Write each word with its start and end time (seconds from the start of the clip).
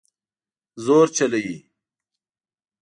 زور 0.83 1.07
چلوي 1.17 1.57